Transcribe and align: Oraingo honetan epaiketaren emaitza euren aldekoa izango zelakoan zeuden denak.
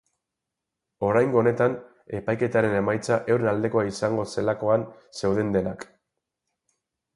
Oraingo 1.09 1.39
honetan 1.41 1.75
epaiketaren 2.21 2.79
emaitza 2.79 3.19
euren 3.35 3.51
aldekoa 3.53 3.85
izango 3.91 4.27
zelakoan 4.35 4.89
zeuden 5.21 5.55
denak. 5.59 5.89